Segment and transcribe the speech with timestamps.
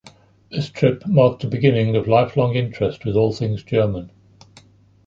[0.49, 4.09] This trip marked the beginning of lifelong interest with all things German.